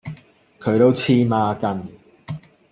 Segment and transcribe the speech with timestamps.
[0.59, 1.83] 佢都黐孖根